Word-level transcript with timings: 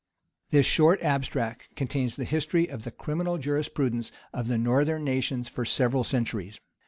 ]This 0.49 0.65
short 0.65 0.99
abstract 1.03 1.75
contains 1.75 2.15
the 2.15 2.23
history 2.23 2.65
of 2.67 2.85
the 2.85 2.89
criminal 2.89 3.37
jurisprudence 3.37 4.11
of 4.33 4.47
the 4.47 4.57
northern 4.57 5.03
nations 5.03 5.47
for 5.47 5.63
several 5.63 6.03
centuries. 6.03 6.59